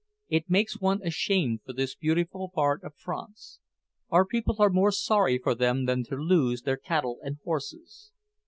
It 0.29 0.49
makes 0.49 0.79
one 0.81 1.03
ashamed 1.03 1.59
for 1.63 1.73
this 1.73 1.93
beautiful 1.93 2.49
part 2.49 2.81
of 2.83 2.95
France. 2.95 3.59
Our 4.09 4.25
people 4.25 4.55
are 4.57 4.71
more 4.71 4.91
sorry 4.91 5.37
for 5.37 5.53
them 5.53 5.85
than 5.85 6.03
to 6.05 6.15
lose 6.15 6.63
their 6.63 6.77
cattle 6.77 7.19
and 7.21 7.37
horses." 7.43 8.11